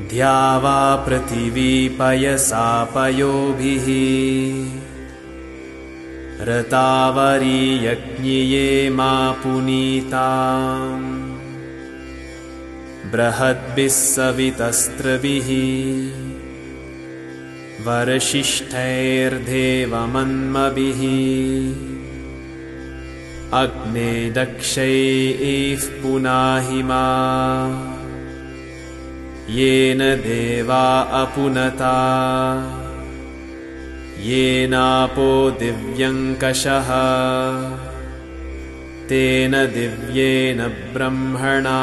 ध्यावा 0.09 0.81
पृथिवीपयसापयोभिः। 1.05 3.87
रतावरीयज्ञिये 6.49 8.67
मा 8.89 9.15
पुनीताम् 9.31 11.07
बृहद्भिः 13.11 13.87
सवितस्त्रभिः 13.87 15.49
वरशिष्ठैर्देवमन्मभिः। 17.85 19.01
अग्ने 23.59 24.31
दक्षैः 24.31 26.01
पुनाहि 26.01 26.83
मा। 26.83 27.03
येन 29.49 29.97
देवा 29.97 31.01
अपुनता। 31.01 31.97
येनापो 34.21 35.51
दिव्यङ्कषः। 35.51 36.87
तेन 39.09 39.51
दिव्येन 39.51 40.57
ब्रह्मणा। 40.93 41.79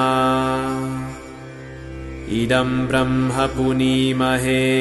इदं 2.28 2.86
ब्रह्म 2.86 3.30
पुनीमहे 3.32 4.80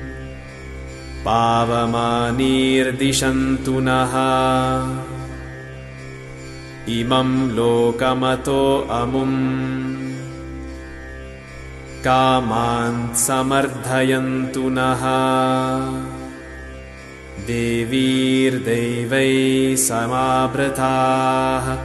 पावमानीर्दिशन्तु 1.25 3.73
नः। 3.75 4.13
इमं 6.99 7.51
लोकमतो 7.51 8.87
अमुम्। 8.91 10.13
कामान् 12.03 13.15
समर्थयन्तु 13.15 14.61
नः। 14.65 15.03
देवीर्दैवै 17.47 19.75
समावृताः 19.75 21.77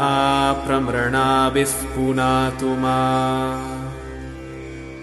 आप्रमृणाभिः 0.00 1.64
पुनातु 1.64 2.66
मा। 2.66 3.00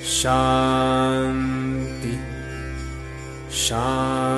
शान्ति। 0.10 2.20
शा 3.58 4.29